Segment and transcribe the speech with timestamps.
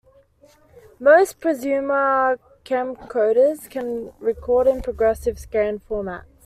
[0.99, 6.23] Most prosumer camcorders can record in progressive scan formats.